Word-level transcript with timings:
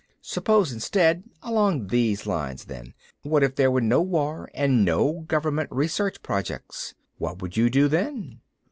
"Suppose 0.23 0.71
instead 0.71 1.25
along 1.43 1.89
these 1.89 2.25
lines, 2.25 2.65
then: 2.65 2.95
What 3.21 3.43
if 3.43 3.53
there 3.53 3.69
were 3.69 3.81
no 3.81 4.01
war 4.01 4.49
and 4.55 4.83
no 4.83 5.19
Government 5.27 5.69
Research 5.71 6.23
Projects? 6.23 6.95
What 7.19 7.39
would 7.43 7.55
you 7.55 7.69
do, 7.69 7.87
then?" 7.87 8.41